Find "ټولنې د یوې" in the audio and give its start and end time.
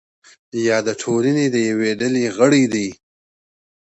1.01-1.91